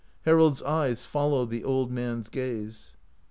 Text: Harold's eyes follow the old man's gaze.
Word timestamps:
Harold's 0.23 0.63
eyes 0.63 1.05
follow 1.05 1.45
the 1.45 1.63
old 1.63 1.91
man's 1.91 2.27
gaze. 2.27 2.95